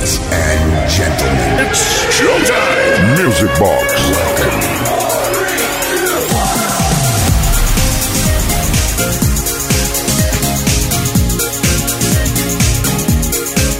Ladies 0.00 0.18
and 0.32 0.90
gentlemen, 0.90 1.66
it's 1.66 1.82
showtime. 2.16 3.22
Music 3.22 3.50
Box. 3.58 3.92
Welcome. 4.10 4.80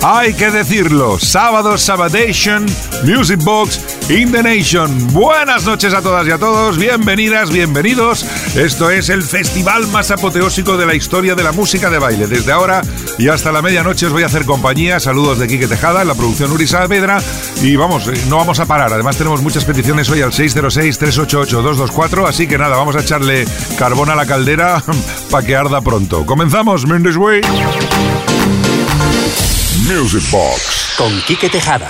Hay 0.03 0.35
que 0.35 0.51
decirlo, 0.51 1.19
sábado 1.19 1.79
Sabadation, 1.79 2.67
Music 3.05 3.43
Box 3.43 4.00
in 4.11 4.33
the 4.33 4.43
Nation. 4.43 5.13
Buenas 5.13 5.65
noches 5.65 5.95
a 5.95 6.03
todas 6.03 6.27
y 6.27 6.33
a 6.33 6.39
todos, 6.39 6.77
bienvenidas, 6.77 7.53
bienvenidos. 7.53 8.25
Esto 8.57 8.91
es 8.91 9.09
el 9.09 9.23
festival 9.23 9.87
más 9.89 10.11
apoteósico 10.11 10.77
de 10.77 10.85
la 10.85 10.97
historia 10.97 11.37
de 11.37 11.45
la 11.45 11.53
música 11.53 11.91
de 11.91 12.01
baile. 12.01 12.27
Desde 12.27 12.51
ahora 12.51 12.83
y 13.19 13.29
hasta 13.29 13.53
la 13.53 13.63
medianoche 13.63 14.07
os 14.07 14.13
voy 14.13 14.25
a 14.25 14.27
hacer 14.27 14.45
compañía. 14.47 14.99
Saludos 14.99 15.39
de 15.39 15.47
Quique 15.47 15.69
Tejada, 15.69 16.05
la 16.05 16.17
producción 16.17 16.51
Uri 16.51 16.67
Saavedra. 16.67 17.23
Y 17.63 17.77
vamos, 17.77 18.09
eh, 18.09 18.15
no 18.29 18.37
vamos 18.37 18.59
a 18.59 18.67
parar. 18.67 18.93
Además 18.93 19.17
tenemos 19.17 19.43
muchas 19.43 19.65
peticiones 19.65 20.11
hoy 20.11 20.23
al 20.23 20.33
606-388-224. 20.33 22.27
Así 22.27 22.49
que 22.49 22.59
nada, 22.59 22.77
vamos 22.77 22.97
a 22.97 23.01
echarle 23.03 23.45
carbón 23.79 24.11
a 24.11 24.17
la 24.17 24.27
caldera 24.27 24.83
para 25.31 25.47
que 25.47 25.55
arda 25.55 25.81
pronto. 25.83 26.27
Comenzamos, 26.27 26.85
Mendes 26.85 27.17
Way. 27.17 27.43
Music 29.87 30.29
Box. 30.33 30.95
Con 30.99 31.13
Quique 31.23 31.49
Tejada. 31.49 31.89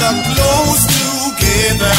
rather 0.00 0.22
close 0.34 0.84
together. 0.86 1.94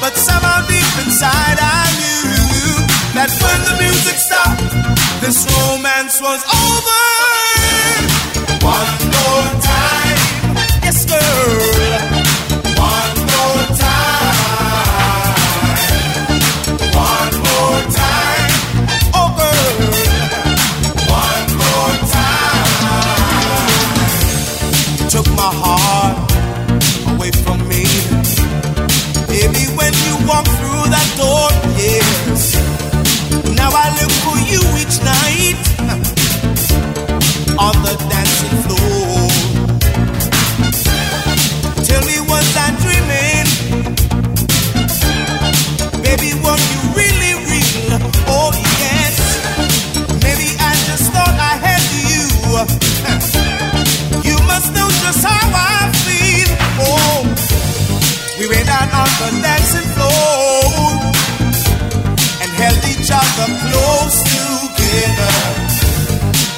But 0.00 0.16
somehow 0.16 0.66
deep 0.66 1.06
inside 1.06 1.58
I 1.58 1.86
knew 1.98 2.86
that 3.14 3.30
when 3.42 3.60
the 3.68 3.74
music 3.82 4.16
stopped, 4.18 4.62
this 5.20 5.46
romance 5.46 6.20
was 6.20 6.42
over. 6.46 7.04
One 8.64 8.97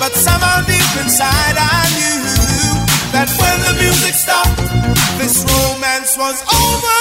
But 0.00 0.14
somehow 0.14 0.62
deep 0.62 0.90
inside 1.04 1.56
I 1.60 1.84
knew 1.92 2.20
that 3.12 3.28
when 3.36 3.56
the 3.68 3.74
music 3.82 4.14
stopped, 4.14 4.56
this 5.20 5.44
romance 5.44 6.16
was 6.16 6.40
over. 6.48 7.00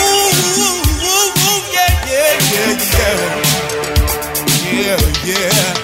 Ooh, 0.00 0.32
ooh, 0.64 0.80
ooh, 1.04 1.28
ooh 1.44 1.60
yeah, 1.76 1.92
yeah, 2.08 2.40
yeah, 2.56 2.72
yeah. 2.96 3.40
Yeah, 4.72 4.96
yeah. 5.26 5.79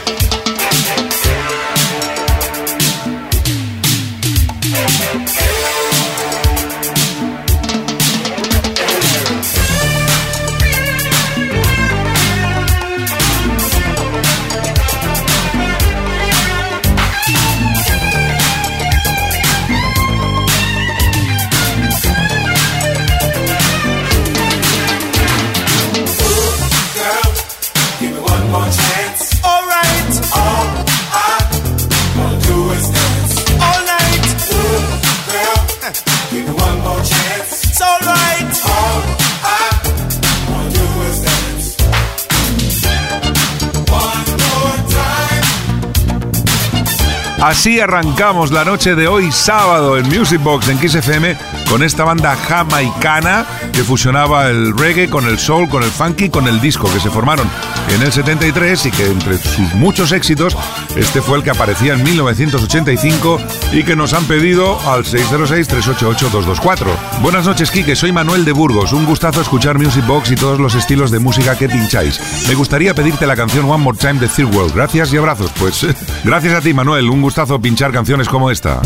Así 47.47 47.79
arrancamos 47.79 48.51
la 48.51 48.65
noche 48.65 48.97
de 48.97 49.07
hoy 49.07 49.31
sábado 49.31 49.97
en 49.97 50.09
Music 50.09 50.43
Box 50.43 50.67
en 50.69 50.79
XFM 50.79 51.37
con 51.71 51.85
esta 51.85 52.03
banda 52.03 52.35
jamaicana 52.35 53.47
que 53.73 53.85
fusionaba 53.85 54.49
el 54.49 54.77
reggae 54.77 55.09
con 55.09 55.29
el 55.29 55.39
soul, 55.39 55.69
con 55.69 55.85
el 55.85 55.91
funky, 55.93 56.29
con 56.29 56.49
el 56.49 56.61
disco 56.61 56.93
que 56.93 56.99
se 56.99 57.09
formaron 57.09 57.49
en 57.95 58.03
el 58.03 58.11
73 58.11 58.87
y 58.87 58.91
que 58.91 59.07
entre 59.07 59.39
sus 59.39 59.73
muchos 59.75 60.11
éxitos 60.11 60.57
este 60.97 61.21
fue 61.21 61.39
el 61.39 61.45
que 61.45 61.51
aparecía 61.51 61.95
en 61.95 62.03
1985 62.03 63.39
y 63.73 63.85
que 63.85 63.97
nos 63.97 64.13
han 64.15 64.25
pedido 64.25 64.79
al 64.89 65.05
606-388-224. 65.05 66.87
Buenas 67.21 67.45
noches, 67.45 67.71
Kike. 67.71 67.95
Soy 67.95 68.13
Manuel 68.13 68.45
de 68.45 68.53
Burgos. 68.53 68.93
Un 68.93 69.05
gustazo 69.05 69.41
escuchar 69.41 69.79
Music 69.79 70.07
Box 70.07 70.31
y 70.31 70.35
todos 70.37 70.59
los 70.59 70.75
estilos 70.75 71.11
de 71.11 71.19
música 71.19 71.57
que 71.57 71.69
pincháis. 71.69 72.21
Me 72.49 72.55
gustaría 72.55 72.95
pedirte 72.95 73.27
la 73.27 73.37
canción 73.37 73.69
One 73.71 73.85
More 73.85 73.99
Time 73.99 74.21
de 74.21 74.29
Third 74.29 74.55
World. 74.55 74.75
Gracias 74.75 75.13
y 75.13 75.17
abrazos. 75.17 75.51
Pues 75.59 75.87
gracias 76.25 76.55
a 76.55 76.61
ti, 76.61 76.73
Manuel. 76.73 77.09
Un 77.11 77.23
gustazo 77.23 77.61
pinchar 77.61 77.93
canciones 77.93 78.29
como 78.29 78.51
esta. 78.51 78.81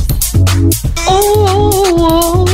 Oh, 1.07 2.45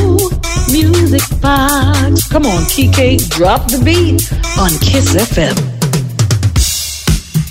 music 0.69 1.23
box. 1.41 2.27
Come 2.31 2.47
on, 2.47 2.65
Kike, 2.67 3.17
drop 3.37 3.67
the 3.67 3.77
beat 3.79 4.21
on 4.57 4.69
Kiss 4.79 5.15
FM. 5.15 5.76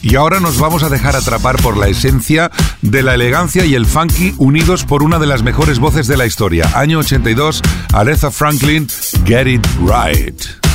Y 0.09 0.15
ahora 0.15 0.39
nos 0.39 0.61
vamos 0.61 0.85
a 0.85 0.89
dejar 0.89 1.17
atrapar 1.17 1.61
por 1.61 1.77
la 1.77 1.89
esencia 1.89 2.53
de 2.81 3.03
la 3.03 3.15
elegancia 3.15 3.65
y 3.65 3.75
el 3.75 3.87
funky 3.87 4.35
unidos 4.39 4.85
por 4.85 5.03
una 5.03 5.19
de 5.19 5.27
las 5.27 5.43
mejores 5.43 5.81
voces 5.81 6.07
de 6.07 6.17
la 6.17 6.27
historia. 6.27 6.71
Año 6.77 7.01
82, 7.01 7.61
Aretha 7.93 8.31
Franklin, 8.31 8.87
Get 9.25 9.49
It 9.49 9.67
Right. 9.81 10.66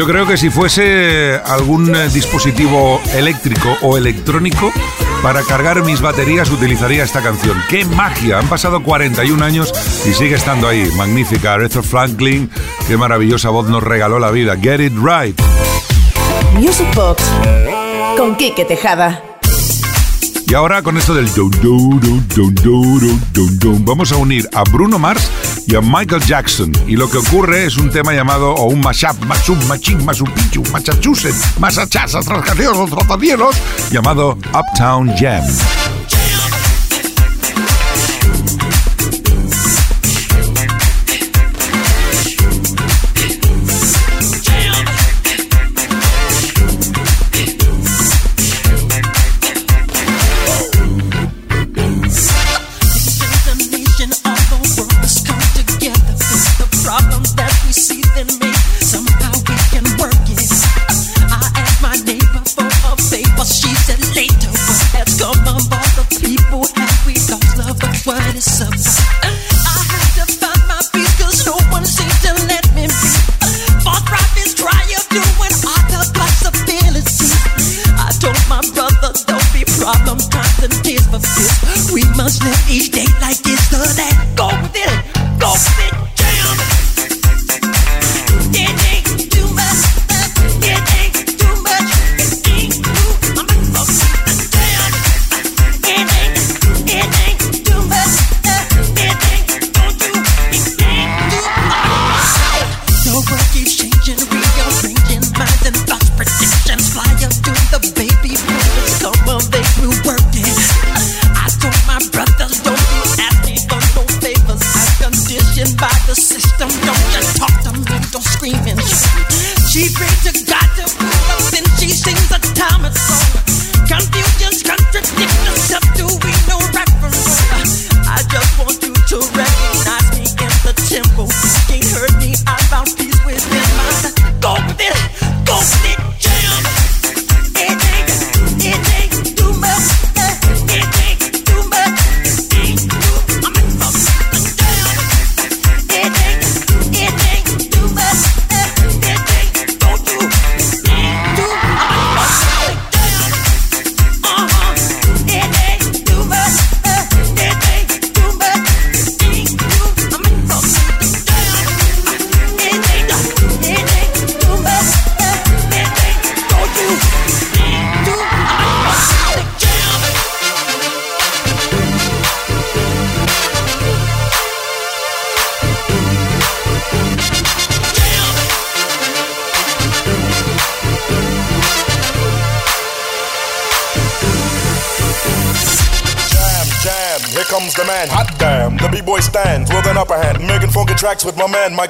Yo 0.00 0.06
creo 0.06 0.26
que 0.26 0.38
si 0.38 0.48
fuese 0.48 1.38
algún 1.44 1.94
eh, 1.94 2.08
dispositivo 2.08 3.02
eléctrico 3.12 3.76
o 3.82 3.98
electrónico, 3.98 4.72
para 5.22 5.42
cargar 5.42 5.84
mis 5.84 6.00
baterías 6.00 6.50
utilizaría 6.50 7.04
esta 7.04 7.20
canción. 7.20 7.62
¡Qué 7.68 7.84
magia! 7.84 8.38
Han 8.38 8.48
pasado 8.48 8.82
41 8.82 9.44
años 9.44 9.74
y 10.08 10.14
sigue 10.14 10.36
estando 10.36 10.68
ahí. 10.68 10.90
Magnífica. 10.96 11.52
Aretha 11.52 11.82
Franklin, 11.82 12.50
qué 12.88 12.96
maravillosa 12.96 13.50
voz 13.50 13.68
nos 13.68 13.82
regaló 13.82 14.18
la 14.18 14.30
vida. 14.30 14.56
Get 14.56 14.80
it 14.80 14.94
right. 14.94 15.38
Music 16.54 16.88
Box 16.94 17.22
con 18.16 18.36
Kike 18.36 18.64
Tejada. 18.64 19.22
Y 20.46 20.54
ahora 20.54 20.80
con 20.80 20.96
esto 20.96 21.12
del 21.12 21.28
vamos 23.84 24.12
a 24.12 24.16
unir 24.16 24.48
a 24.54 24.64
Bruno 24.64 24.98
Mars 24.98 25.30
y 25.70 25.76
a 25.76 25.80
Michael 25.80 26.22
Jackson. 26.24 26.72
Y 26.86 26.96
lo 26.96 27.08
que 27.08 27.18
ocurre 27.18 27.64
es 27.64 27.76
un 27.76 27.90
tema 27.90 28.12
llamado, 28.12 28.52
o 28.54 28.64
un 28.66 28.80
mashup, 28.80 29.16
mashup, 29.24 29.56
machín, 29.68 30.04
masupichu, 30.04 30.62
Massachusetts, 30.72 31.58
Massachusetts, 31.58 32.26
rascacielos, 32.26 32.90
trotadielos, 32.90 33.56
llamado 33.90 34.36
Uptown 34.52 35.14
Jam. 35.16 35.44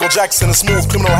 Michael 0.00 0.16
Jackson. 0.16 0.48
A 0.48 0.54
smooth 0.54 0.88
criminal 0.88 1.14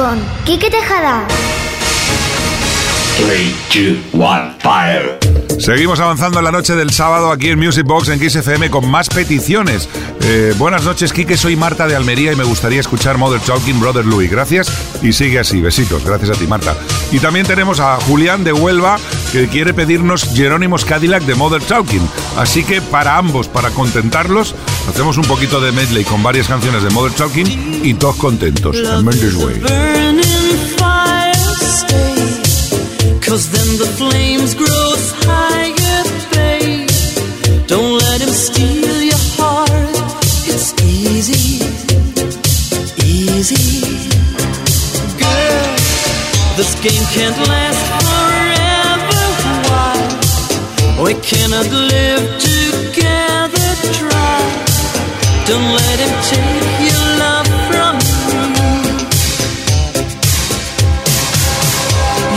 con 0.00 0.18
Kike 0.46 0.70
Tejada. 0.70 1.26
3, 3.18 3.98
2, 4.12 4.14
1, 4.14 4.54
fire. 4.58 5.18
Seguimos 5.58 6.00
avanzando 6.00 6.38
en 6.38 6.46
la 6.46 6.50
noche 6.50 6.74
del 6.74 6.90
sábado 6.90 7.30
aquí 7.30 7.50
en 7.50 7.58
Music 7.58 7.84
Box 7.84 8.08
en 8.08 8.18
Kiss 8.18 8.34
FM 8.34 8.70
con 8.70 8.90
más 8.90 9.10
peticiones. 9.10 9.90
Eh, 10.22 10.54
buenas 10.56 10.84
noches, 10.84 11.12
Kike. 11.12 11.36
Soy 11.36 11.54
Marta 11.54 11.86
de 11.86 11.96
Almería 11.96 12.32
y 12.32 12.36
me 12.36 12.44
gustaría 12.44 12.80
escuchar 12.80 13.18
Mother 13.18 13.42
Talking 13.42 13.78
Brother 13.78 14.06
Louis. 14.06 14.30
Gracias 14.30 14.72
y 15.02 15.12
sigue 15.12 15.38
así. 15.38 15.60
Besitos. 15.60 16.02
Gracias 16.02 16.30
a 16.30 16.40
ti, 16.40 16.46
Marta. 16.46 16.74
Y 17.12 17.18
también 17.18 17.44
tenemos 17.44 17.78
a 17.78 17.96
Julián 17.96 18.42
de 18.42 18.54
Huelva 18.54 18.96
que 19.32 19.48
quiere 19.48 19.74
pedirnos 19.74 20.24
Jerónimos 20.34 20.86
Cadillac 20.86 21.24
de 21.24 21.34
Mother 21.34 21.62
Talking. 21.62 22.08
Así 22.38 22.64
que 22.64 22.80
para 22.80 23.18
ambos, 23.18 23.48
para 23.48 23.68
contentarlos, 23.68 24.54
hacemos 24.90 25.16
un 25.18 25.24
poquito 25.24 25.60
de 25.60 25.70
medley 25.72 26.04
con 26.04 26.22
varias 26.22 26.48
canciones 26.48 26.82
de 26.82 26.90
Mother 26.90 27.12
Talking 27.12 27.80
y 27.84 27.94
todos 27.94 28.16
contentos. 28.16 28.76
En 28.76 29.04
Mendes 29.04 29.36
Way. 29.36 29.60
Cause 33.20 33.48
then 33.50 33.78
the 33.78 33.86
flames 33.96 34.54
grow 34.56 34.90
higher, 35.24 36.02
babe. 36.32 36.88
Don't 37.68 38.02
let 38.02 38.20
him 38.20 38.28
steal 38.30 39.02
your 39.02 39.22
heart. 39.38 39.70
It's 40.50 40.74
easy, 40.82 41.62
easy. 43.06 43.86
Girl, 45.16 45.76
this 46.56 46.74
game 46.82 47.04
can't 47.14 47.38
last 47.46 47.82
forever. 48.02 49.22
Why? 49.70 51.04
We 51.04 51.14
cannot 51.22 51.70
live 51.70 52.24
together. 52.40 53.68
Try. 53.92 54.29
Don't 55.50 55.72
let 55.82 55.98
him 55.98 56.14
take 56.30 56.62
your 56.86 57.06
love 57.18 57.48
from 57.66 57.94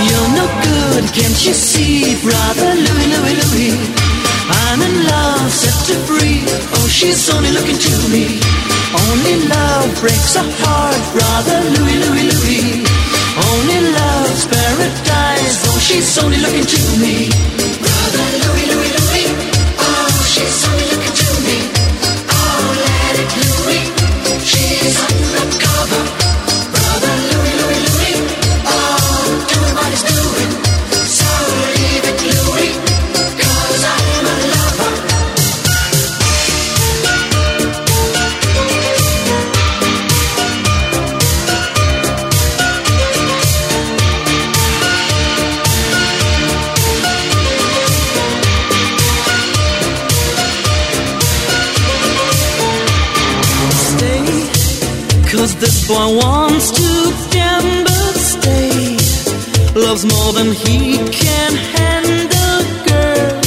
You're 0.08 0.30
no 0.34 0.46
good, 0.66 1.04
can't 1.14 1.40
you 1.46 1.54
see, 1.54 2.18
brother? 2.26 2.74
I'm 4.50 4.82
in 4.82 5.06
love, 5.06 5.52
set 5.52 5.94
free. 6.10 6.42
Oh, 6.74 6.88
she's 6.90 7.30
only 7.30 7.52
looking 7.52 7.78
to 7.78 7.96
me. 8.10 8.42
Only 9.06 9.46
love 9.46 9.94
breaks 10.02 10.36
a 10.36 10.42
heart, 10.66 10.98
brother 11.14 11.62
Louis, 11.70 11.98
Louis, 12.02 12.26
Louis. 12.34 12.82
Only 13.46 13.80
love's 13.94 14.46
paradise. 14.50 15.62
Oh, 15.70 15.78
she's 15.78 16.18
only 16.18 16.38
looking 16.42 16.66
to 16.66 16.82
me. 16.98 17.30
Brother. 17.78 18.34
Oh, 19.86 20.26
she's 20.34 20.73
this 55.64 55.88
boy 55.88 56.08
wants 56.24 56.72
to 56.72 56.90
gamble. 57.32 58.12
Stay, 58.34 58.98
loves 59.80 60.04
more 60.04 60.32
than 60.34 60.52
he 60.52 60.98
can 61.22 61.52
handle, 61.76 62.60
girl. 62.90 63.40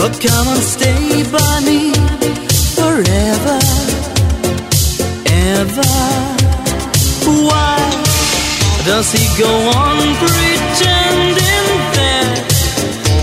Oh, 0.00 0.10
come 0.26 0.46
on, 0.52 0.60
stay 0.76 1.06
by 1.36 1.54
me 1.68 1.80
forever, 2.78 3.58
ever. 5.52 5.92
Why 7.48 7.78
does 8.90 9.08
he 9.16 9.24
go 9.44 9.52
on 9.84 9.96
pretending 10.22 11.66
that 11.98 12.36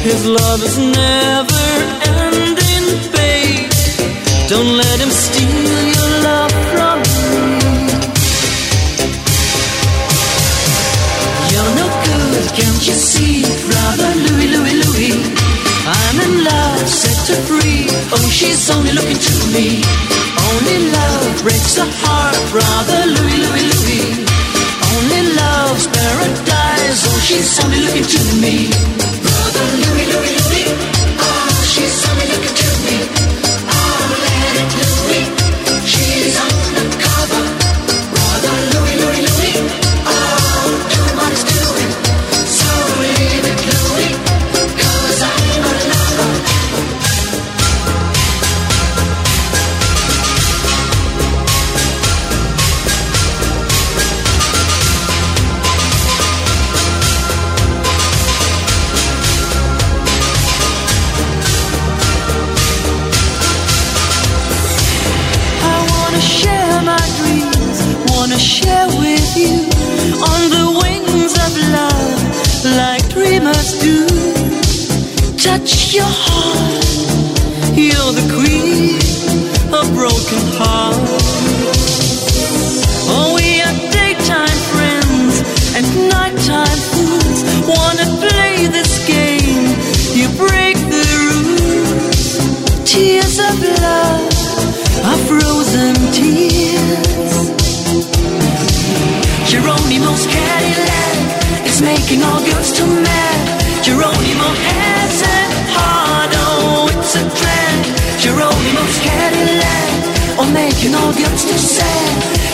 his 0.08 0.22
love 0.28 0.60
is 0.70 0.78
never 1.02 1.66
ending, 2.22 2.86
babe? 3.16 3.72
Don't 4.50 4.72
let 4.84 4.98
him 5.00 5.10
steal 5.10 5.78
your 5.98 6.10
love 6.30 6.53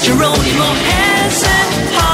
Geronimo 0.10 0.66
Hansen. 0.90 2.09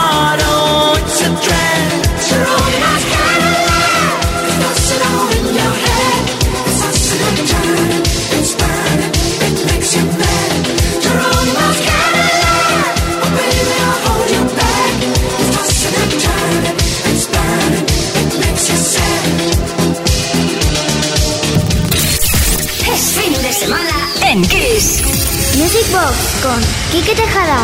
Con 26.45 26.62
Quique 26.91 27.15
Tejada. 27.15 27.60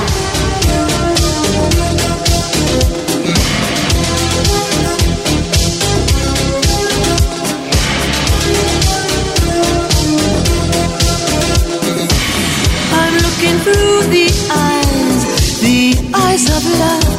I'm 13.00 13.14
looking 13.26 13.58
through 13.66 14.02
the 14.10 14.28
eyes, 14.50 15.22
the 15.62 15.82
eyes 16.16 16.46
of 16.50 16.64
love, 16.84 17.10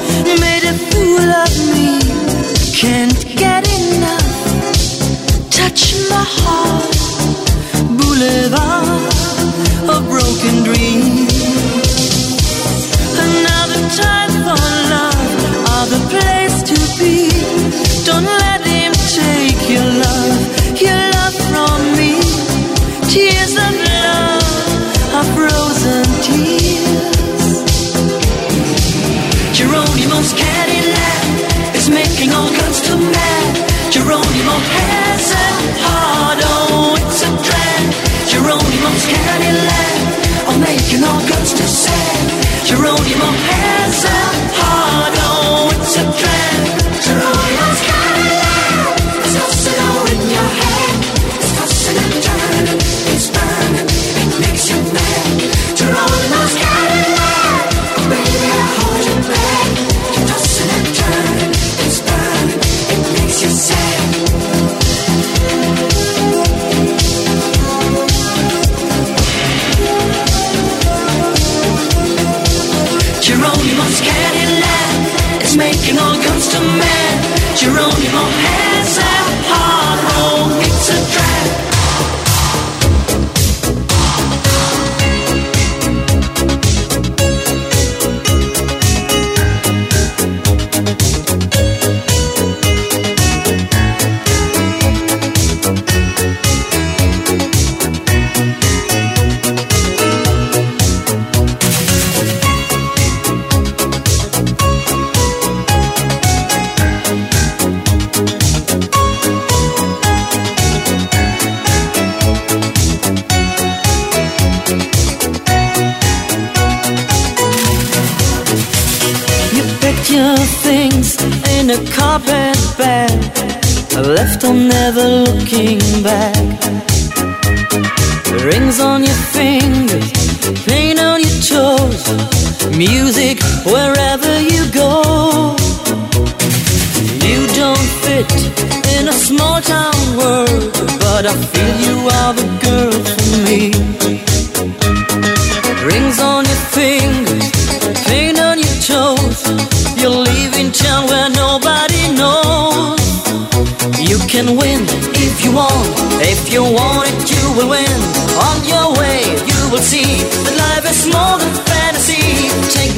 made 0.41 0.65
a 0.65 0.75
fool 0.91 1.29
of 1.45 1.53
me. 1.75 1.91
Can't 2.75 3.23
get 3.37 3.63
enough. 3.79 4.31
Touch 5.51 5.95
my 6.11 6.25
heart, 6.39 6.97
boulevard 7.99 9.13
of 9.89 10.09
broken 10.09 10.65
dreams. 10.65 11.32
Time 13.95 14.33
for 14.45 14.57
love, 14.95 15.21
other 15.79 16.01
place 16.09 16.63
to 16.71 16.77
be. 16.99 17.29
Don't 18.07 18.25
let 18.25 18.61
him 18.65 18.93
take 18.93 19.61
your 19.69 19.85
love, 19.85 20.39
your 20.81 21.03
love 21.17 21.37
from 21.51 21.81
me. 21.99 22.17
Tears 23.13 23.55
of 23.67 23.75
love 23.93 25.15
are 25.17 25.29
frozen 25.37 26.05
tears. 26.25 27.45
Geronimo's 29.53 30.33
Cadillac 30.33 31.75
is 31.77 31.89
making 31.91 32.33
all 32.33 32.49
guns 32.49 32.81
to 32.89 32.97
mad. 32.97 33.53
Geronimo 33.93 34.57
has 34.73 35.33
a 35.33 35.49
heart, 35.85 36.41
oh, 36.45 36.97
it's 36.97 37.21
a 37.29 37.31
drag. 37.47 37.85
Geronimo's 38.33 39.05
Cadillac, 39.05 39.72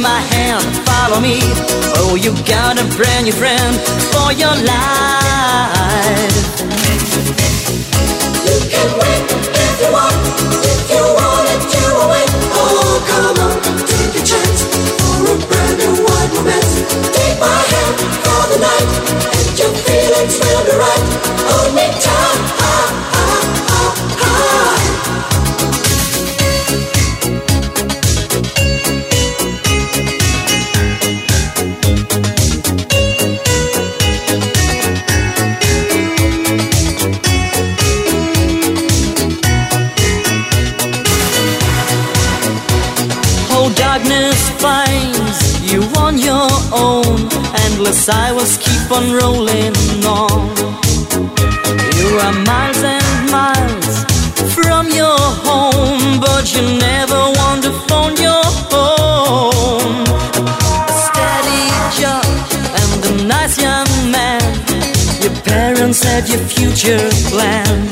my 0.05 0.21
hand, 0.21 0.63
follow 0.85 1.19
me. 1.19 1.41
Oh, 1.97 2.15
you 2.15 2.37
got 2.45 2.77
a 2.77 2.85
brand 2.95 3.25
new 3.25 3.33
friend 3.33 3.73
for 4.13 4.29
your 4.37 4.53
life. 4.53 6.37
You 8.45 8.59
can 8.69 8.89
win 9.01 9.23
if 9.65 9.75
you 9.81 9.91
want. 9.97 10.17
If 10.61 10.81
you 10.93 11.01
want 11.01 11.47
it, 11.57 11.63
you 11.73 11.87
will 11.97 12.09
win. 12.13 12.29
Oh, 12.53 13.01
come 13.09 13.37
on, 13.49 13.57
take 13.89 14.13
a 14.21 14.23
chance 14.23 14.61
for 15.01 15.25
a 15.33 15.37
brand 15.49 15.77
new 15.81 15.95
wide 16.05 16.31
romance. 16.37 16.73
Take 17.17 17.41
my 17.41 17.61
hand 17.73 17.97
for 18.25 18.43
the 18.53 18.59
night, 18.61 18.89
and 19.33 19.57
your 19.57 19.73
feelings 19.89 20.37
will 20.37 20.65
be 20.69 20.75
right. 20.85 21.05
Hold 21.49 21.73
me 21.75 21.87
tight. 22.05 22.64
Keep 48.85 48.93
on 48.93 49.13
rolling 49.13 50.05
on. 50.05 50.57
You 51.97 52.09
are 52.25 52.33
miles 52.45 52.83
and 52.83 53.31
miles 53.31 54.05
from 54.55 54.89
your 54.89 55.19
home, 55.47 56.21
but 56.21 56.55
you 56.55 56.63
never 56.79 57.21
want 57.39 57.63
to 57.65 57.73
phone 57.89 58.17
your 58.17 58.45
home. 58.73 60.05
A 60.89 60.95
steady 61.07 61.65
job 62.01 62.25
and 62.81 63.05
a 63.05 63.25
nice 63.25 63.61
young 63.61 63.89
man. 64.11 64.43
Your 65.23 65.35
parents 65.43 66.03
had 66.03 66.29
your 66.29 66.41
future 66.41 67.09
planned. 67.31 67.84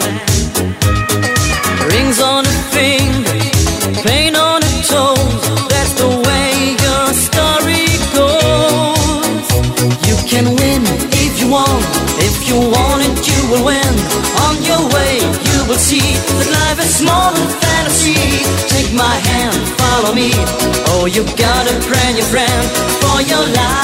You 21.12 21.24
gotta 21.36 21.74
pray 21.88 22.14
your 22.14 22.24
friend 22.24 22.70
for 23.00 23.20
your 23.22 23.44
life. 23.48 23.82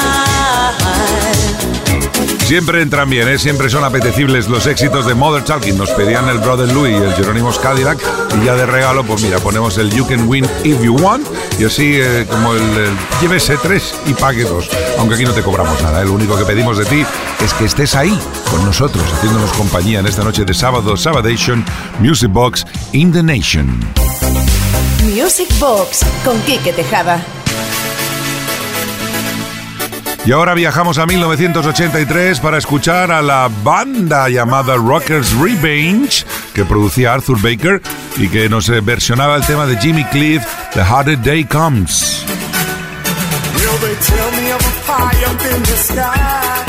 Siempre 2.45 2.81
entran 2.81 3.07
bien, 3.09 3.27
¿eh? 3.27 3.37
siempre 3.37 3.69
son 3.69 3.83
apetecibles 3.83 4.47
los 4.47 4.65
éxitos 4.65 5.05
de 5.05 5.13
Mother 5.13 5.43
Talking. 5.43 5.77
Nos 5.77 5.91
pedían 5.91 6.27
el 6.29 6.39
Brother 6.39 6.71
Louis 6.73 6.93
y 6.93 7.03
el 7.03 7.13
Jerónimos 7.13 7.59
Cadillac. 7.59 7.99
Y 8.41 8.45
ya 8.45 8.55
de 8.55 8.65
regalo, 8.65 9.03
pues 9.03 9.21
mira, 9.21 9.37
ponemos 9.39 9.77
el 9.77 9.91
You 9.91 10.07
Can 10.07 10.27
Win 10.27 10.45
If 10.63 10.81
You 10.81 10.95
Want. 10.95 11.27
Y 11.59 11.65
así 11.65 11.99
eh, 11.99 12.25
como 12.27 12.53
el, 12.53 12.61
el, 12.61 12.97
llévese 13.21 13.57
tres 13.57 13.93
y 14.07 14.15
pague 14.15 14.45
dos. 14.45 14.67
Aunque 14.97 15.13
aquí 15.15 15.25
no 15.25 15.33
te 15.33 15.43
cobramos 15.43 15.79
nada. 15.83 16.01
¿eh? 16.01 16.05
Lo 16.05 16.13
único 16.13 16.35
que 16.35 16.45
pedimos 16.45 16.79
de 16.79 16.85
ti 16.85 17.05
es 17.43 17.53
que 17.53 17.65
estés 17.65 17.93
ahí 17.93 18.17
con 18.49 18.65
nosotros, 18.65 19.03
haciéndonos 19.13 19.51
compañía 19.51 19.99
en 19.99 20.07
esta 20.07 20.23
noche 20.23 20.43
de 20.45 20.53
sábado, 20.55 20.97
Sabadation, 20.97 21.63
Music 21.99 22.31
Box 22.31 22.65
in 22.93 23.11
the 23.11 23.21
Nation. 23.21 23.79
Music 25.03 25.47
Box 25.59 26.05
con 26.23 26.39
Quique 26.41 26.73
Tejada. 26.73 27.23
Y 30.25 30.31
ahora 30.31 30.53
viajamos 30.53 30.97
a 30.97 31.05
1983 31.05 32.39
para 32.39 32.57
escuchar 32.57 33.11
a 33.11 33.21
la 33.21 33.49
banda 33.63 34.29
llamada 34.29 34.75
Rockers 34.75 35.33
Revenge 35.33 36.25
que 36.53 36.65
producía 36.65 37.13
Arthur 37.13 37.41
Baker 37.41 37.81
y 38.17 38.27
que 38.27 38.49
nos 38.49 38.69
versionaba 38.83 39.37
el 39.37 39.45
tema 39.45 39.65
de 39.65 39.77
Jimmy 39.77 40.03
Cliff, 40.05 40.43
The 40.73 40.81
Harder 40.81 41.19
Day 41.21 41.45
Comes. 41.45 42.25
Will 43.55 43.77
they 43.79 43.95
tell 43.95 44.31
me 44.41 44.51
of 44.51 44.61
a 44.61 44.71
fire 44.85 45.25
up 45.25 45.55
in 45.55 45.63
the 45.63 45.77
sky? 45.77 46.68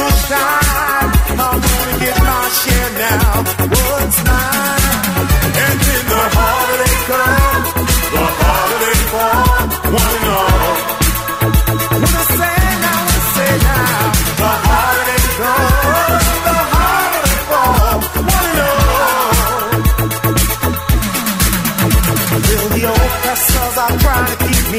Will 0.00 0.16
shine, 0.28 1.10
I'm 1.38 1.60
gonna 1.60 1.98
get 2.00 2.18
my 2.18 2.48
share 2.60 2.90
now. 2.98 3.42
What's 3.68 4.24
mine? 4.24 4.79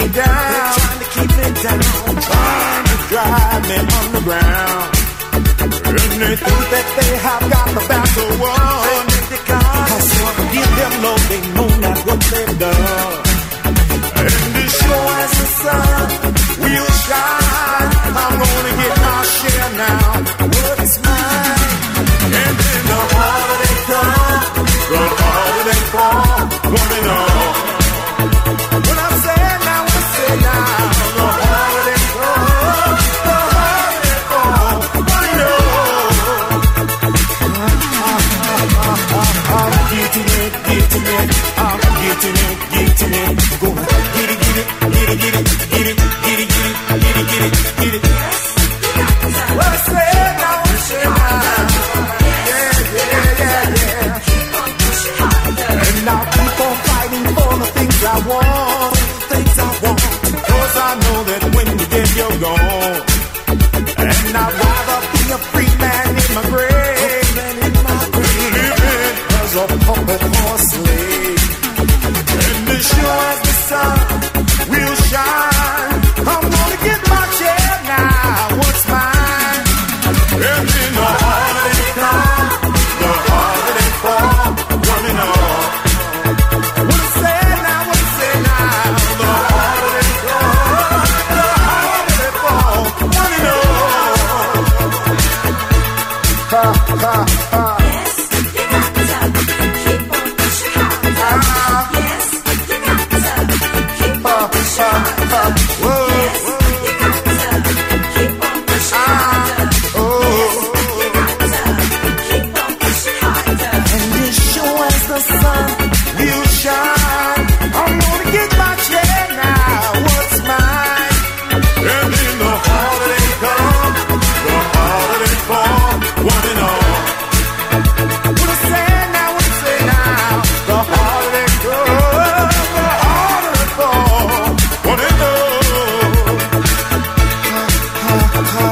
Down, 0.10 0.74
trying 0.78 1.00
to 1.00 1.08
keep 1.14 1.32
me 1.38 1.48
down, 1.62 2.16
trying 2.28 2.86
to 2.92 2.98
drive 3.12 3.64
me 3.70 3.78
underground. 4.00 4.90
They 6.22 6.36
think 6.36 6.64
that 6.74 6.88
they 6.98 7.12
have 7.18 7.44
got 7.50 7.68
the 7.76 7.82
battle 7.90 8.32
give 10.52 10.72
them 10.80 10.94
love, 11.04 11.24
they 11.30 11.42
know 11.56 11.70
not 11.86 11.98
what 12.06 12.20
they've 12.32 12.60
done. 12.60 13.24
And 14.22 14.56
as 14.62 14.72
sure 14.80 15.12
as 15.24 15.32
the 15.40 15.48
sun 15.62 16.08
will 16.62 16.92
shine, 17.06 17.92
I'm 18.22 18.36
gonna 18.42 18.74
get 18.82 18.96
my 19.06 19.20
share 19.36 19.72
now. 19.86 20.10
What's 20.56 20.96
mine? 21.06 21.66
And 22.42 22.56
then 22.62 22.82
the 22.92 23.00
harder 23.14 23.51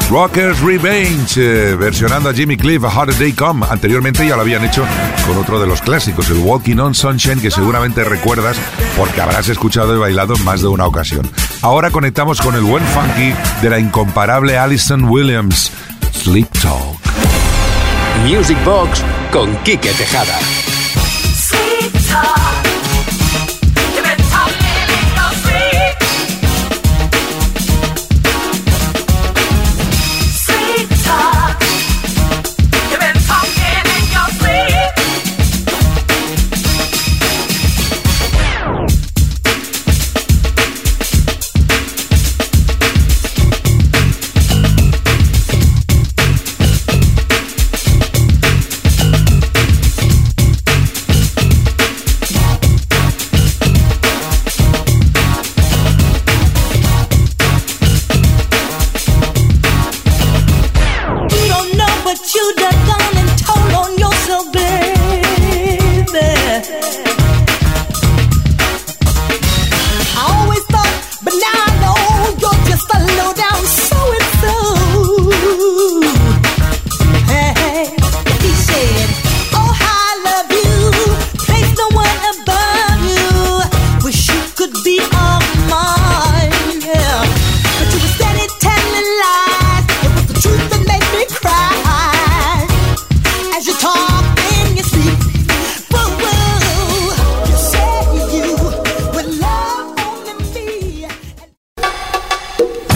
Rockers 0.10 0.60
Revenge, 0.62 1.38
eh, 1.38 1.76
versionando 1.76 2.30
a 2.30 2.34
Jimmy 2.34 2.58
Cliff, 2.58 2.84
A 2.84 2.89
Harder 2.89 3.15
Day 3.17 3.32
Come. 3.34 3.65
Anteriormente 3.69 4.28
ya 4.28 4.36
lo 4.36 4.41
habían 4.41 4.65
hecho 4.65 4.84
con 5.28 5.38
otro 5.38 5.60
de 5.60 5.67
los 5.67 5.82
clásicos, 5.82 6.30
el 6.32 6.38
Walking 6.38 6.78
on 6.78 6.95
Sunshine, 6.95 7.39
que 7.39 7.52
seguramente 7.52 8.04
recuerdas 8.04 8.58
porque 8.98 9.22
habrás 9.22 9.50
escuchado 9.50 9.95
y 9.95 10.00
bailado 10.00 10.36
en 10.36 10.43
más 10.43 10.62
de 10.62 10.67
una 10.67 10.88
ocasión. 10.88 11.30
Ahora 11.62 11.91
conectamos 11.91 12.41
con 12.41 12.56
el 12.56 12.62
buen 12.62 12.84
funky 12.86 13.34
de 13.62 13.69
la 13.69 13.80
incomparable 13.80 14.58
Alison 14.58 15.04
Williams, 15.04 15.72
Sleep 16.12 16.50
Talk. 16.60 16.98
Music 18.26 18.58
Box 18.65 19.04
con 19.32 19.56
Quique 19.63 19.91
Tejada. 19.91 20.38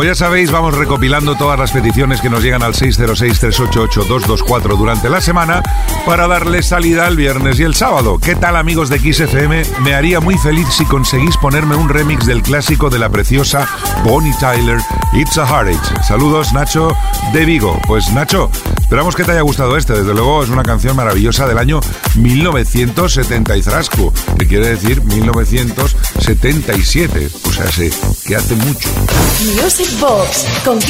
Como 0.00 0.08
ya 0.08 0.14
sabéis, 0.14 0.50
vamos 0.50 0.78
recopilando 0.78 1.34
todas 1.34 1.58
las 1.58 1.72
peticiones 1.72 2.22
que 2.22 2.30
nos 2.30 2.42
llegan 2.42 2.62
al 2.62 2.72
606-388-224 2.72 4.78
durante 4.78 5.10
la 5.10 5.20
semana 5.20 5.62
para 6.06 6.26
darle 6.26 6.62
salida 6.62 7.06
el 7.06 7.18
viernes 7.18 7.60
y 7.60 7.64
el 7.64 7.74
sábado. 7.74 8.18
¿Qué 8.18 8.34
tal 8.34 8.56
amigos 8.56 8.88
de 8.88 8.98
XFM? 8.98 9.62
Me 9.82 9.92
haría 9.92 10.20
muy 10.20 10.38
feliz 10.38 10.68
si 10.70 10.86
conseguís 10.86 11.36
ponerme 11.36 11.76
un 11.76 11.90
remix 11.90 12.24
del 12.24 12.40
clásico 12.40 12.88
de 12.88 12.98
la 12.98 13.10
preciosa 13.10 13.68
Bonnie 14.02 14.32
Tyler, 14.40 14.78
It's 15.12 15.36
a 15.36 15.44
Heartache. 15.44 16.02
Saludos 16.02 16.54
Nacho 16.54 16.96
de 17.34 17.44
Vigo. 17.44 17.78
Pues 17.86 18.10
Nacho, 18.10 18.50
esperamos 18.90 19.14
que 19.14 19.22
te 19.22 19.30
haya 19.30 19.42
gustado 19.42 19.76
este. 19.76 19.92
Desde 19.92 20.12
luego 20.12 20.42
es 20.42 20.48
una 20.48 20.64
canción 20.64 20.96
maravillosa 20.96 21.46
del 21.46 21.58
año 21.58 21.78
1970 22.16 23.56
y 23.56 23.62
frasco, 23.62 24.12
que 24.36 24.48
quiere 24.48 24.70
decir 24.70 25.00
1977. 25.02 27.30
O 27.46 27.52
sea, 27.52 27.70
sé 27.70 27.92
que 28.26 28.34
hace 28.34 28.56
mucho. 28.56 28.88
Music 29.62 29.96
Box 30.00 30.44
con. 30.64 30.80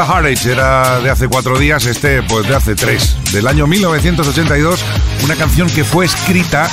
El 0.00 0.32
It's 0.32 0.46
a 0.46 0.46
Heartache 0.46 0.52
era 0.52 1.00
de 1.00 1.10
hace 1.10 1.28
cuatro 1.28 1.58
días, 1.58 1.84
este 1.84 2.22
pues 2.22 2.48
de 2.48 2.54
hace 2.54 2.74
tres. 2.74 3.16
Del 3.32 3.46
año 3.46 3.66
1982, 3.66 4.84
una 5.24 5.36
canción 5.36 5.68
que 5.68 5.84
fue 5.84 6.06
escrita 6.06 6.68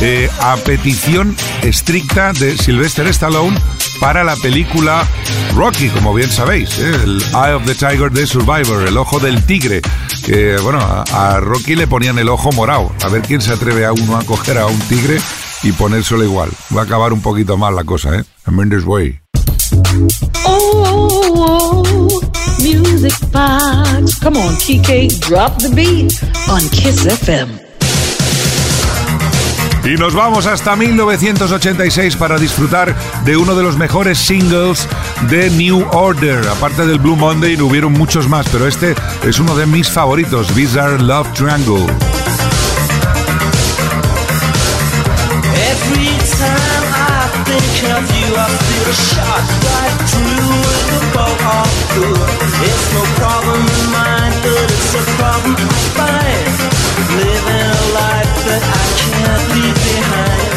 eh, 0.00 0.30
a 0.40 0.56
petición 0.56 1.36
estricta 1.62 2.32
de 2.32 2.56
Sylvester 2.56 3.06
Stallone 3.08 3.58
para 4.00 4.24
la 4.24 4.34
película 4.36 5.06
Rocky, 5.54 5.88
como 5.90 6.14
bien 6.14 6.30
sabéis, 6.30 6.78
¿eh? 6.78 6.90
el 7.04 7.22
Eye 7.32 7.54
of 7.54 7.66
the 7.66 7.74
Tiger 7.74 8.10
de 8.10 8.26
Survivor, 8.26 8.86
el 8.86 8.96
ojo 8.96 9.18
del 9.18 9.44
tigre. 9.44 9.82
Que 10.24 10.56
bueno, 10.58 10.78
a, 10.80 11.40
Rocky 11.40 11.76
le 11.76 11.86
ponían 11.86 12.18
el 12.18 12.28
ojo 12.28 12.50
morado. 12.52 12.92
A 13.04 13.08
ver 13.08 13.22
quién 13.22 13.40
se 13.40 13.52
atreve 13.52 13.84
a 13.84 13.92
uno 13.92 14.16
a 14.16 14.24
coger 14.24 14.58
a 14.58 14.66
un 14.66 14.78
tigre 14.80 15.18
y 15.62 15.72
ponérselo 15.72 16.24
igual. 16.24 16.50
Va 16.74 16.82
a 16.82 16.84
acabar 16.84 17.12
un 17.12 17.20
poquito 17.20 17.56
mal 17.56 17.76
la 17.76 17.84
cosa, 17.84 18.16
¿eh? 18.16 18.24
Mendes 18.46 18.84
Way. 18.84 19.19
Oh, 20.44 21.82
music 22.60 23.12
box. 23.30 24.18
Come 24.18 24.36
on, 24.36 24.56
drop 25.20 25.58
the 25.58 25.70
beat 25.74 26.22
on 26.48 26.68
Kiss 26.70 27.06
FM. 27.06 27.60
Y 29.84 29.94
nos 29.96 30.14
vamos 30.14 30.46
hasta 30.46 30.76
1986 30.76 32.16
para 32.16 32.38
disfrutar 32.38 32.94
de 33.24 33.36
uno 33.36 33.54
de 33.54 33.62
los 33.62 33.76
mejores 33.76 34.18
singles 34.18 34.86
de 35.30 35.50
New 35.50 35.86
Order. 35.92 36.46
Aparte 36.48 36.86
del 36.86 36.98
Blue 36.98 37.16
Monday, 37.16 37.60
hubieron 37.60 37.92
muchos 37.92 38.28
más, 38.28 38.46
pero 38.50 38.66
este 38.66 38.94
es 39.24 39.38
uno 39.38 39.56
de 39.56 39.66
mis 39.66 39.88
favoritos, 39.88 40.54
Bizarre 40.54 41.02
Love 41.02 41.32
Triangle. 41.32 41.86
Think 48.06 48.24
you, 48.24 48.32
I 48.36 48.46
feel 48.48 48.86
a 48.88 48.96
shot 48.96 49.44
right 49.68 49.96
through 50.08 50.60
the 50.88 51.00
bow 51.12 51.34
of 51.36 51.68
good. 51.94 52.30
It's 52.64 52.86
no 52.96 53.02
problem 53.20 53.60
in 53.60 53.84
mine, 53.92 54.34
but 54.40 54.66
it's 54.72 54.92
a 54.96 55.04
problem 55.20 55.56
I 55.58 55.80
find. 55.96 56.54
Living 57.20 57.60
a 57.60 57.84
life 57.92 58.34
that 58.48 58.62
I 58.62 58.84
can't 59.04 59.44
leave 59.52 59.78
behind. 59.90 60.52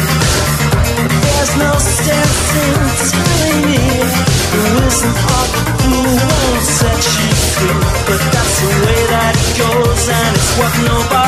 There's 1.24 1.54
no 1.60 1.72
sense 1.76 2.44
in 2.64 2.80
telling 3.12 3.60
me 3.68 3.82
there 4.52 4.74
isn't 4.88 5.18
up 5.40 5.50
who 5.84 6.00
won't 6.00 6.64
set 6.64 6.96
you 6.96 7.28
free. 7.52 7.80
But 8.08 8.22
that's 8.32 8.56
the 8.62 8.72
way 8.84 9.00
that 9.12 9.32
it 9.36 9.50
goes, 9.60 10.02
and 10.08 10.32
it's 10.36 10.52
what 10.58 10.74
nobody 10.88 11.23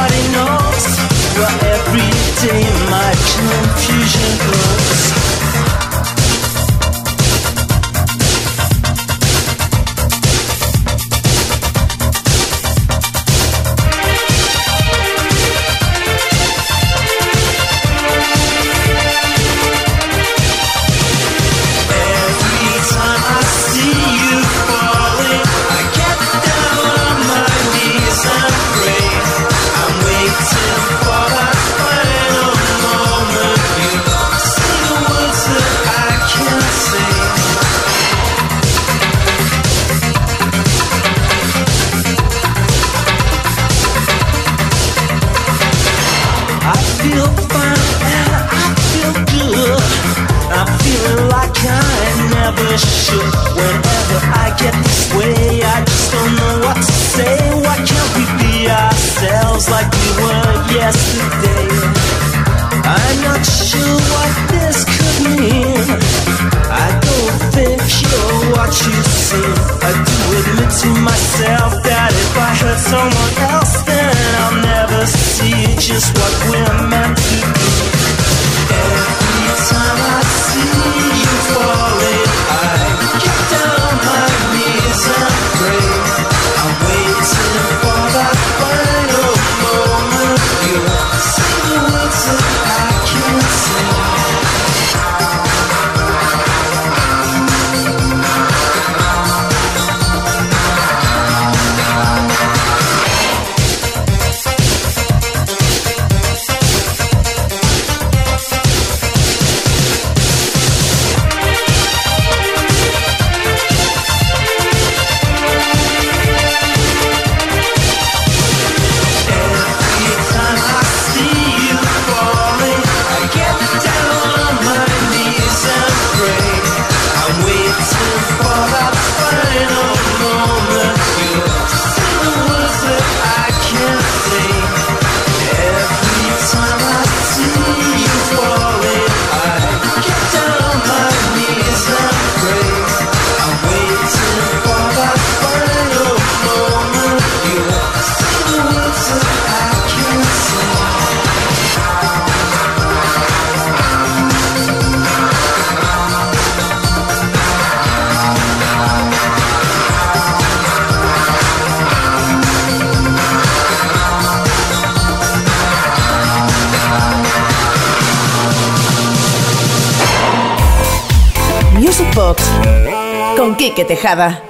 Quique 173.76 173.84
Tejada. 173.84 174.42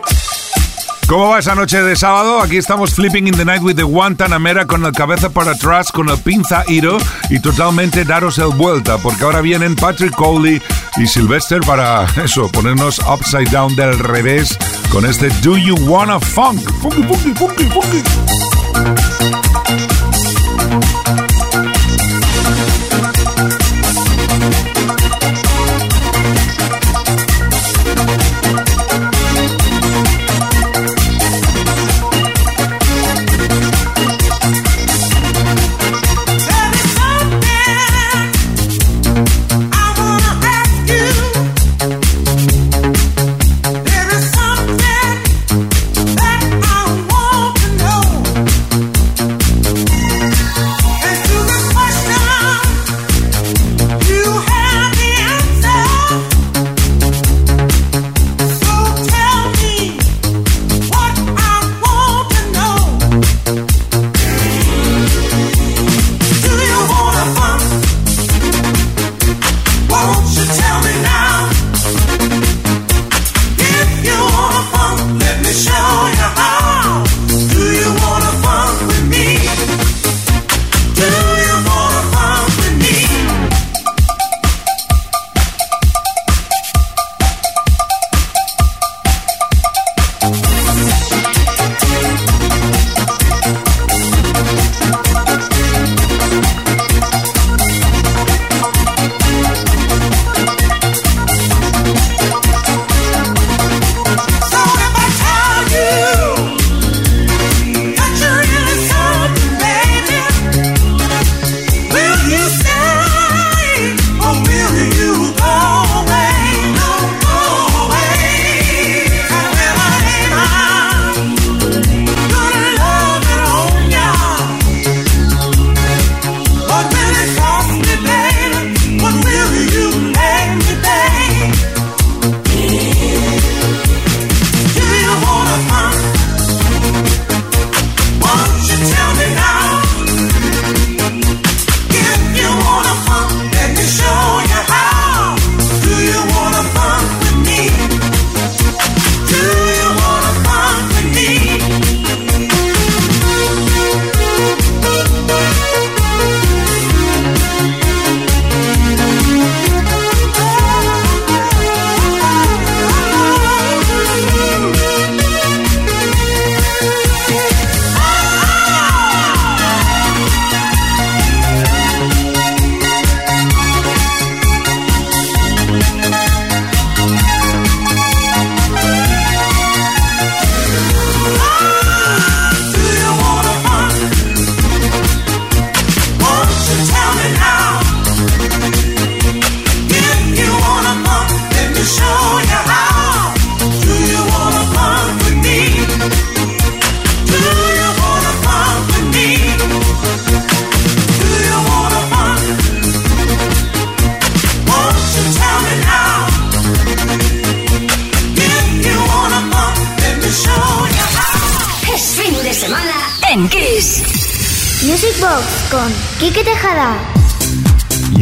¿Cómo 1.09 1.31
va 1.31 1.41
esa 1.41 1.57
noche 1.57 1.83
de 1.83 1.97
sábado? 1.97 2.41
Aquí 2.41 2.59
estamos 2.59 2.95
flipping 2.95 3.27
in 3.27 3.37
the 3.37 3.45
night 3.45 3.61
with 3.61 3.75
the 3.75 3.83
Guantanamera 3.83 4.67
con 4.67 4.83
la 4.83 4.93
cabeza 4.93 5.31
para 5.31 5.51
atrás, 5.51 5.91
con 5.91 6.09
el 6.09 6.19
pinza 6.19 6.63
iro 6.69 6.97
y 7.29 7.41
totalmente 7.41 8.05
daros 8.05 8.39
el 8.39 8.51
vuelta, 8.51 8.99
porque 8.99 9.25
ahora 9.25 9.41
vienen 9.41 9.75
Patrick 9.75 10.15
Coley 10.15 10.63
y 10.97 11.07
Sylvester 11.09 11.61
para 11.63 12.07
eso, 12.25 12.49
ponernos 12.53 13.01
upside 13.01 13.51
down 13.51 13.75
del 13.75 13.99
revés 13.99 14.57
con 14.91 15.05
este 15.05 15.29
Do 15.43 15.59
You 15.59 15.75
Wanna 15.89 16.21
Funk? 16.21 16.61
Funky, 16.81 17.03
funky, 17.03 17.35
funky, 17.35 17.65
funky. 17.65 18.03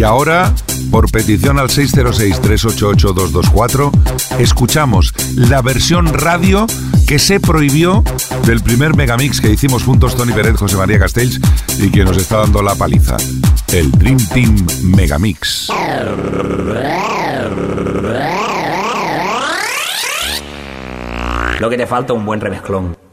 Ahora, 0.05 0.55
por 0.91 1.11
petición 1.11 1.59
al 1.59 1.69
606-388-224, 1.69 3.91
escuchamos 4.39 5.15
la 5.35 5.63
versión 5.63 6.13
radio 6.13 6.67
que 7.07 7.19
se 7.19 7.41
prohibió 7.41 8.05
del 8.47 8.61
primer 8.61 8.95
megamix 8.97 9.41
que 9.41 9.51
hicimos 9.51 9.85
juntos 9.85 10.17
Tony 10.17 10.33
Pérez, 10.33 10.57
José 10.57 10.77
María 10.77 10.99
Castells 10.99 11.41
y 11.79 11.91
que 11.91 12.05
nos 12.05 12.17
está 12.17 12.39
dando 12.39 12.63
la 12.63 12.75
paliza. 12.75 13.19
El 13.73 13.91
Dream 13.93 14.19
Team 14.33 14.67
Megamix. 14.83 15.69
Lo 21.61 21.71
que 21.71 21.77
te 21.77 21.87
falta 21.87 22.13
un 22.13 22.27
buen 22.27 22.41
remezclón. 22.41 23.04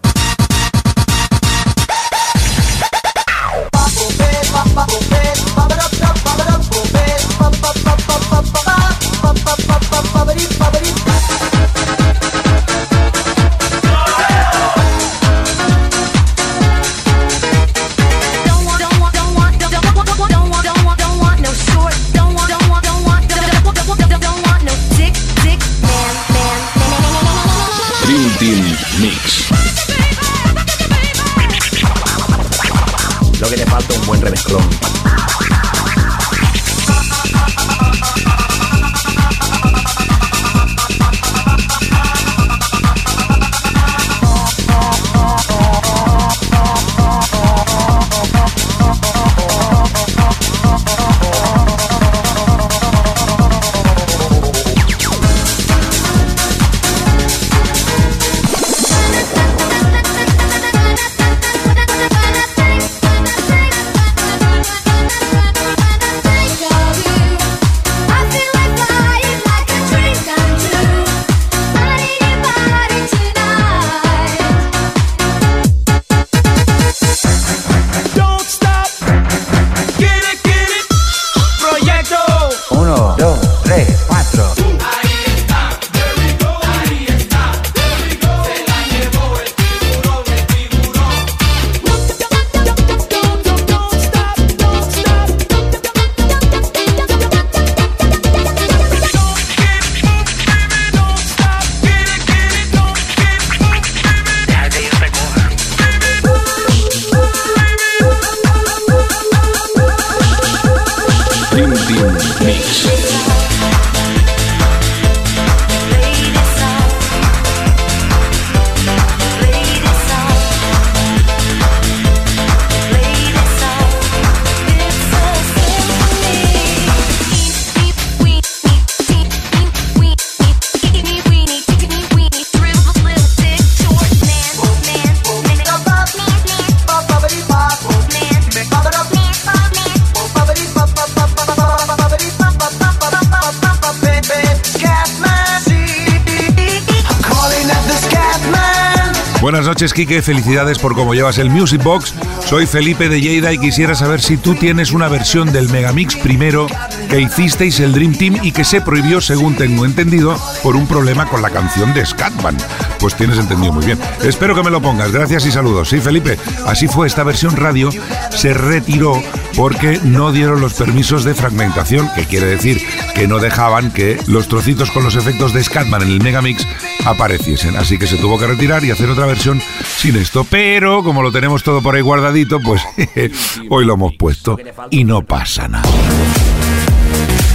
Noches, 149.60 149.94
Quique. 149.94 150.22
Felicidades 150.22 150.80
por 150.80 150.96
cómo 150.96 151.14
llevas 151.14 151.38
el 151.38 151.50
Music 151.50 151.84
Box. 151.84 152.16
Soy 152.46 152.66
Felipe 152.66 153.10
de 153.10 153.20
Lleida 153.20 153.52
y 153.52 153.58
quisiera 153.58 153.96
saber 153.96 154.22
si 154.22 154.38
tú 154.38 154.56
tienes 154.56 154.92
una 154.94 155.10
versión 155.10 155.52
del 155.52 155.68
Megamix 155.70 156.16
primero 156.16 156.68
que 157.12 157.20
hicisteis 157.20 157.82
el 157.82 157.92
Dream 157.92 158.14
Team 158.14 158.38
y 158.42 158.54
que 158.54 158.64
se 158.64 158.80
prohibió, 158.80 159.20
según 159.20 159.54
tengo 159.56 159.84
entendido, 159.84 160.40
por 160.64 160.78
un 160.78 160.88
problema 160.88 161.26
con 161.26 161.42
la 161.42 161.50
canción 161.50 161.94
de 161.94 162.06
Scatman. 162.06 162.56
Pues 163.02 163.16
tienes 163.16 163.38
entendido 163.38 163.74
muy 163.74 163.86
bien. 163.86 164.00
Espero 164.24 164.56
que 164.56 164.64
me 164.64 164.72
lo 164.72 164.82
pongas. 164.82 165.12
Gracias 165.12 165.46
y 165.46 165.52
saludos. 165.52 165.90
Sí, 165.90 166.00
Felipe, 166.00 166.40
así 166.66 166.88
fue. 166.88 167.08
Esta 167.08 167.26
versión 167.26 167.58
radio 167.58 167.90
se 168.30 168.54
retiró 168.54 169.22
porque 169.58 170.00
no 170.06 170.32
dieron 170.32 170.62
los 170.62 170.74
permisos 170.74 171.26
de 171.26 171.36
fragmentación, 171.36 172.10
que 172.16 172.24
quiere 172.24 172.46
decir 172.46 172.82
que 173.14 173.28
no 173.28 173.40
dejaban 173.40 173.92
que 173.92 174.18
los 174.28 174.48
trocitos 174.48 174.90
con 174.92 175.04
los 175.04 175.18
efectos 175.18 175.52
de 175.52 175.66
Scatman 175.66 176.04
en 176.04 176.12
el 176.12 176.24
Megamix 176.24 176.66
apareciesen. 177.04 177.76
Así 177.76 177.98
que 177.98 178.08
se 178.08 178.16
tuvo 178.16 178.40
que 178.40 178.48
retirar 178.48 178.86
y 178.86 178.92
hacer 178.92 179.10
otra 179.10 179.26
versión 179.26 179.62
sin 179.98 180.16
esto. 180.16 180.46
Pero 180.50 181.04
como 181.04 181.24
lo 181.24 181.34
tenemos 181.34 181.62
todo 181.62 181.82
por 181.82 181.94
ahí 181.96 182.02
guardadito, 182.02 182.62
pues 182.62 182.82
hoy 183.70 183.84
lo 183.84 183.96
hemos 183.96 184.14
puesto 184.16 184.58
y 184.90 185.04
no 185.04 185.26
pasa 185.26 185.68
nada. 185.68 185.90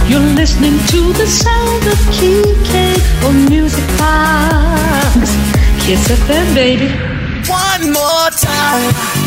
You're 0.09 0.29
listening 0.35 0.77
to 0.87 1.13
the 1.13 1.27
sound 1.27 1.83
of 1.87 1.99
Music 3.49 3.85
Box. 3.97 5.29
Kiss 5.85 6.07
FM, 6.07 6.55
baby. 6.55 6.89
One 7.49 7.91
more 7.91 8.29
time. 8.31 9.26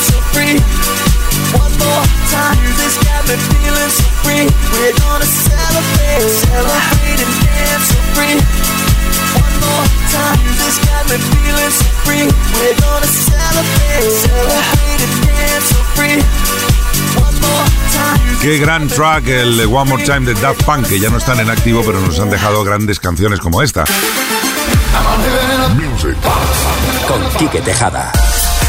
so 0.00 0.18
free. 0.32 0.56
One 1.54 1.74
more 1.78 2.04
time. 2.30 2.56
Music's 2.62 2.98
got 3.04 3.22
me 3.28 3.36
feeling 3.36 3.90
so 3.90 4.06
free. 4.22 4.44
We're 4.72 4.96
gonna 5.02 5.26
celebrate, 5.26 6.26
celebrate 6.46 7.20
and 7.24 7.34
dance 7.42 7.86
so 7.90 7.98
free. 8.14 8.36
One 9.38 9.56
more 9.64 9.86
time. 10.14 10.38
Music's 10.44 10.78
got 10.86 11.04
me 11.10 11.16
feeling 11.18 11.74
so 11.74 11.88
free. 12.04 12.26
We're 12.58 12.78
gonna 12.80 13.10
celebrate, 13.10 14.10
celebrate 14.24 15.00
and 15.06 15.14
dance 15.26 15.66
so 15.72 15.80
free. 15.96 16.18
One 17.18 17.36
more 17.40 17.66
time. 17.94 18.38
Qué 18.40 18.58
gran 18.58 18.88
track 18.88 19.26
el 19.28 19.60
One 19.66 19.90
More 19.90 20.04
Time 20.04 20.26
de 20.26 20.34
Daft 20.40 20.64
Punk, 20.64 20.86
que 20.88 21.00
ya 21.00 21.08
no 21.08 21.18
están 21.18 21.40
en 21.40 21.50
activo, 21.50 21.82
pero 21.84 22.00
nos 22.00 22.18
han 22.18 22.30
dejado 22.30 22.62
grandes 22.64 23.00
canciones 23.00 23.40
como 23.40 23.62
esta. 23.62 23.84
Music. 25.76 26.16
Con 27.08 27.22
Quique 27.38 27.60
Tejada. 27.60 28.12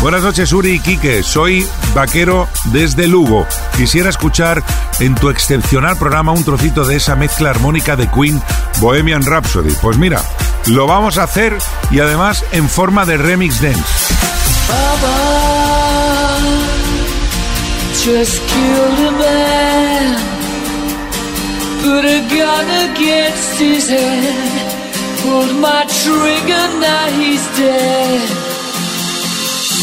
Buenas 0.06 0.22
noches, 0.22 0.54
Uri 0.54 0.80
y. 0.80 1.24
Soy 1.24 1.68
vaquero 1.96 2.48
desde 2.66 3.08
Lugo. 3.08 3.48
Quisiera 3.76 4.08
escuchar 4.08 4.62
en 5.00 5.16
tu 5.16 5.32
excepcional 5.32 5.98
programa 5.98 6.32
un 6.32 6.44
trocito 6.44 6.86
de 6.86 6.98
esa 6.98 7.16
mezcla 7.16 7.50
armónica 7.50 7.96
de 7.96 8.08
Queen 8.12 8.40
Bohemian 8.80 9.24
Rhapsody. 9.24 9.74
Pues 9.82 9.98
mira, 9.98 10.22
lo 10.68 10.86
vamos 10.86 11.18
a 11.18 11.24
hacer 11.24 11.58
y 11.90 12.02
además 12.02 12.46
en 12.52 12.70
forma 12.70 13.04
de 13.08 13.18
remix 13.18 13.60
dance. 13.60 13.82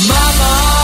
Mama, 0.09 0.82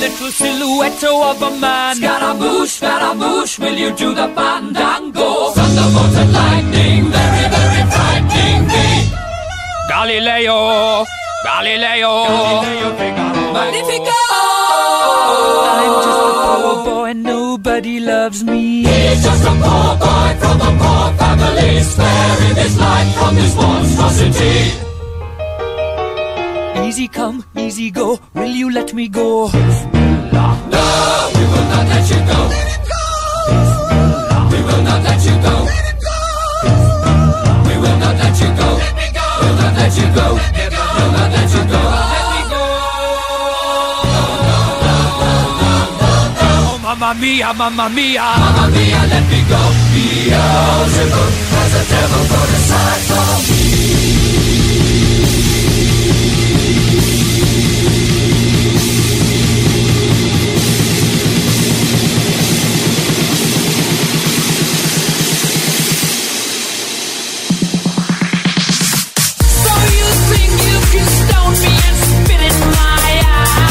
little 0.00 0.30
silhouette 0.30 1.04
of 1.04 1.42
a 1.42 1.50
man. 1.58 1.96
Scaramouche, 1.96 2.70
Scaramouche, 2.78 3.58
will 3.58 3.76
you 3.76 3.90
do 3.94 4.14
the 4.14 4.28
fandango? 4.34 5.50
Thunderbolt 5.52 6.16
and 6.22 6.32
lightning, 6.32 7.04
very, 7.16 7.44
very 7.54 7.82
frightening 7.92 8.62
me. 8.72 8.88
Galileo, 9.88 11.04
Galileo, 11.44 12.12
Magnifico. 13.52 14.20
I'm 15.76 15.94
just 16.04 16.18
a 16.18 16.19
poor 16.84 17.06
boy, 17.06 17.12
nobody 17.14 18.00
loves 18.00 18.42
me. 18.44 18.82
He's 18.84 19.22
just 19.22 19.44
a 19.44 19.50
poor 19.50 19.96
boy 20.04 20.30
from 20.40 20.60
a 20.60 20.70
poor 20.80 21.12
family, 21.18 21.80
sparing 21.82 22.56
his 22.56 22.78
life 22.78 23.14
from 23.16 23.34
this 23.34 23.54
monstrosity. 23.56 24.72
Easy 26.86 27.08
come, 27.08 27.44
easy 27.56 27.90
go. 27.90 28.18
Will 28.34 28.50
you 28.60 28.70
let 28.70 28.92
me 28.94 29.08
go? 29.08 29.48
No, 29.48 30.46
no, 30.74 31.30
we 31.34 31.42
will 31.52 31.66
not 31.72 31.86
let 31.92 32.10
you 32.10 32.20
go. 32.32 32.40
Let 32.50 32.68
it 32.74 32.82
go. 32.90 33.02
We 34.52 34.58
will 34.66 34.82
not 34.82 35.02
let 35.04 35.24
you 35.24 35.36
go. 35.46 35.54
Let 35.70 35.86
it 35.90 35.98
go. 36.06 36.16
We 37.68 37.74
will 37.82 37.98
not 37.98 38.14
let 38.22 38.40
you 38.40 38.50
go. 38.60 38.68
Let 38.82 38.94
me 38.96 39.06
go. 39.18 39.26
We'll 39.40 39.56
not 39.62 39.74
let 39.80 39.92
you 39.98 40.08
go. 40.18 40.26
We'll 40.96 41.12
not 41.12 41.30
let 41.36 41.50
you 41.54 41.64
go. 41.70 42.29
Mamma 46.90 47.14
mia, 47.14 47.52
mamma 47.54 47.88
mia, 47.88 48.20
mamma 48.20 48.66
mia, 48.74 49.00
let 49.06 49.22
me 49.30 49.40
go. 49.48 49.62
Beelzebub 49.94 51.32
has 51.54 51.72
a 51.74 51.84
devil 51.88 52.24
put 52.26 52.50
aside 52.58 53.02
for 53.06 53.30
me. 53.46 54.70
So 69.62 69.72
you 69.96 70.08
think 70.30 70.52
you 70.68 70.78
can 70.90 71.06
stone 71.06 71.54
me 71.62 71.72
and 71.86 71.96
spit 72.10 72.42
in 72.50 72.56
my 72.74 73.10
eye? 73.26 73.70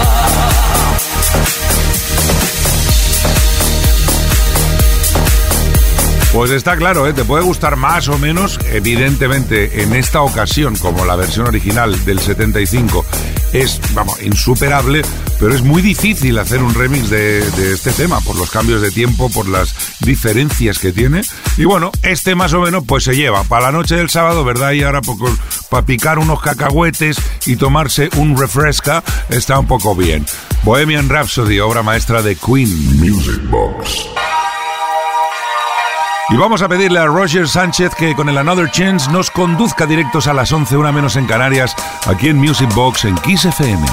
Pues 6.41 6.49
está 6.49 6.75
claro, 6.75 7.07
¿eh? 7.07 7.13
te 7.13 7.23
puede 7.23 7.43
gustar 7.43 7.75
más 7.75 8.07
o 8.07 8.17
menos, 8.17 8.59
evidentemente 8.71 9.83
en 9.83 9.93
esta 9.93 10.23
ocasión, 10.23 10.75
como 10.75 11.05
la 11.05 11.15
versión 11.15 11.45
original 11.45 12.03
del 12.03 12.17
75 12.17 13.05
es, 13.53 13.79
vamos, 13.93 14.19
insuperable, 14.23 15.03
pero 15.39 15.53
es 15.53 15.61
muy 15.61 15.83
difícil 15.83 16.39
hacer 16.39 16.63
un 16.63 16.73
remix 16.73 17.11
de, 17.11 17.47
de 17.51 17.73
este 17.75 17.91
tema, 17.91 18.21
por 18.21 18.35
los 18.37 18.49
cambios 18.49 18.81
de 18.81 18.89
tiempo, 18.89 19.29
por 19.29 19.47
las 19.47 19.75
diferencias 19.99 20.79
que 20.79 20.91
tiene. 20.91 21.21
Y 21.57 21.65
bueno, 21.65 21.91
este 22.01 22.33
más 22.33 22.53
o 22.53 22.61
menos 22.61 22.85
pues 22.87 23.03
se 23.03 23.15
lleva 23.15 23.43
para 23.43 23.67
la 23.67 23.71
noche 23.73 23.95
del 23.95 24.09
sábado, 24.09 24.43
¿verdad? 24.43 24.71
Y 24.71 24.81
ahora 24.81 25.01
poco, 25.03 25.29
para 25.69 25.85
picar 25.85 26.17
unos 26.17 26.41
cacahuetes 26.41 27.17
y 27.45 27.55
tomarse 27.55 28.09
un 28.17 28.35
refresca, 28.35 29.03
está 29.29 29.59
un 29.59 29.67
poco 29.67 29.95
bien. 29.95 30.25
Bohemian 30.63 31.07
Rhapsody, 31.07 31.59
obra 31.59 31.83
maestra 31.83 32.23
de 32.23 32.35
Queen. 32.35 32.99
Music 32.99 33.47
Box. 33.47 34.07
Y 36.31 36.37
vamos 36.37 36.61
a 36.61 36.69
pedirle 36.69 36.99
a 36.99 37.07
Roger 37.07 37.45
Sánchez 37.45 37.93
que 37.93 38.15
con 38.15 38.29
el 38.29 38.37
Another 38.37 38.71
Chance 38.71 39.11
nos 39.11 39.29
conduzca 39.29 39.85
directos 39.85 40.27
a 40.27 40.33
las 40.33 40.51
11, 40.53 40.77
una 40.77 40.93
menos 40.93 41.17
en 41.17 41.25
Canarias, 41.25 41.75
aquí 42.07 42.29
en 42.29 42.37
Music 42.37 42.73
Box 42.73 43.03
en 43.03 43.15
Kiss 43.15 43.43
FM. 43.43 43.85